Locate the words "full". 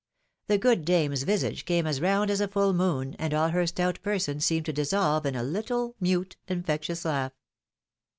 2.47-2.73